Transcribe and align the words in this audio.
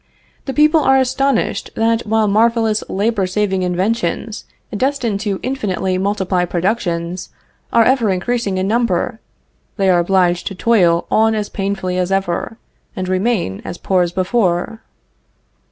The 0.45 0.53
people 0.55 0.79
are 0.79 0.97
astonished 0.97 1.69
that 1.75 2.07
while 2.07 2.27
marvelous 2.27 2.83
labor 2.89 3.27
saving 3.27 3.61
inventions, 3.61 4.45
destined 4.75 5.19
to 5.19 5.39
infinitely 5.43 5.99
multiply 5.99 6.43
productions, 6.45 7.29
are 7.71 7.83
ever 7.83 8.09
increasing 8.09 8.57
in 8.57 8.67
number, 8.67 9.19
they 9.77 9.91
are 9.91 9.99
obliged 9.99 10.47
to 10.47 10.55
toil 10.55 11.05
on 11.11 11.35
as 11.35 11.49
painfully 11.49 11.99
as 11.99 12.11
ever, 12.11 12.57
and 12.95 13.07
remain 13.07 13.61
as 13.63 13.77
poor 13.77 14.01
as 14.01 14.11
before. 14.11 14.81